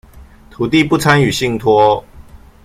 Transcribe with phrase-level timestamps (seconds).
[0.49, 2.03] 土地不參與信託